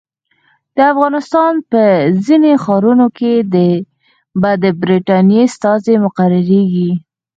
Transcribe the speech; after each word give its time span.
د 0.75 0.77
افغانستان 0.93 1.53
په 1.71 1.83
ځینو 2.25 2.51
ښارونو 2.63 3.07
کې 3.17 3.33
به 4.41 4.51
د 4.63 4.65
برټانیې 4.81 5.41
استازي 5.49 5.95
مقرریږي. 6.05 6.91